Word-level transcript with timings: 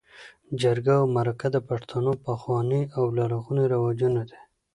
جرګه 0.61 0.93
او 0.99 1.05
مرکه 1.15 1.47
د 1.55 1.57
پښتنو 1.69 2.11
پخواني 2.25 2.81
او 2.97 3.03
لرغوني 3.17 3.65
رواجونه 3.73 4.21
دي. 4.29 4.39